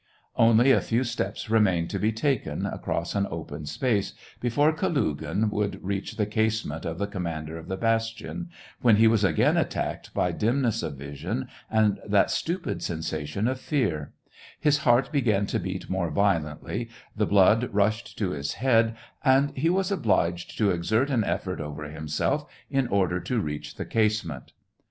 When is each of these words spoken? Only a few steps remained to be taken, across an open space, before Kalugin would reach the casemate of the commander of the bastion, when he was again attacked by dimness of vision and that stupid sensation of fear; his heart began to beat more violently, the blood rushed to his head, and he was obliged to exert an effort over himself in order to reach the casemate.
Only 0.35 0.71
a 0.71 0.81
few 0.81 1.03
steps 1.03 1.47
remained 1.47 1.91
to 1.91 1.99
be 1.99 2.11
taken, 2.11 2.65
across 2.65 3.13
an 3.13 3.27
open 3.29 3.67
space, 3.67 4.13
before 4.39 4.73
Kalugin 4.73 5.51
would 5.51 5.79
reach 5.83 6.15
the 6.17 6.25
casemate 6.25 6.85
of 6.85 6.97
the 6.97 7.05
commander 7.05 7.55
of 7.59 7.67
the 7.67 7.77
bastion, 7.77 8.49
when 8.81 8.95
he 8.95 9.07
was 9.07 9.23
again 9.23 9.57
attacked 9.57 10.11
by 10.11 10.31
dimness 10.31 10.81
of 10.81 10.95
vision 10.95 11.47
and 11.69 11.99
that 12.03 12.31
stupid 12.31 12.81
sensation 12.81 13.47
of 13.47 13.59
fear; 13.59 14.11
his 14.59 14.79
heart 14.79 15.11
began 15.11 15.45
to 15.45 15.59
beat 15.59 15.87
more 15.87 16.09
violently, 16.09 16.89
the 17.15 17.27
blood 17.27 17.69
rushed 17.71 18.17
to 18.17 18.31
his 18.31 18.53
head, 18.53 18.95
and 19.23 19.55
he 19.55 19.69
was 19.69 19.91
obliged 19.91 20.57
to 20.57 20.71
exert 20.71 21.11
an 21.11 21.23
effort 21.25 21.61
over 21.61 21.83
himself 21.83 22.51
in 22.71 22.87
order 22.87 23.19
to 23.19 23.39
reach 23.39 23.75
the 23.75 23.85
casemate. 23.85 24.51